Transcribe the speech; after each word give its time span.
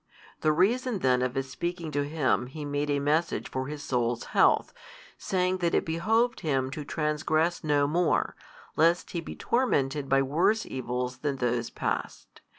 The 0.39 0.51
reason 0.51 0.97
then 0.97 1.21
of 1.21 1.35
His 1.35 1.51
speaking 1.51 1.91
to 1.91 2.01
him 2.03 2.47
He 2.47 2.65
made 2.65 2.89
a 2.89 2.97
message 2.97 3.47
for 3.51 3.67
his 3.67 3.83
soul's 3.83 4.23
health, 4.33 4.73
saying 5.19 5.57
that 5.57 5.75
it 5.75 5.85
behoved 5.85 6.39
him 6.39 6.71
to 6.71 6.83
transgress 6.83 7.63
no 7.63 7.85
more, 7.85 8.35
lest 8.75 9.11
he 9.11 9.21
be 9.21 9.35
tormented 9.35 10.09
by 10.09 10.23
worse 10.23 10.65
evils 10.65 11.19
than 11.19 11.35
those 11.35 11.69
past. 11.69 12.41